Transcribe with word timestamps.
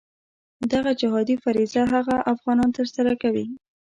دغه 0.73 0.91
جهادي 1.01 1.35
فریضه 1.43 1.81
هغه 1.93 2.15
افغانان 2.33 2.69
ترسره 2.77 3.13
کوي. 3.21 3.45